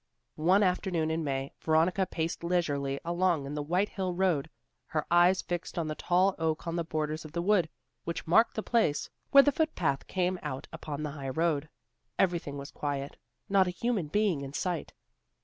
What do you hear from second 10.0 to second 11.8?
came out upon the high road.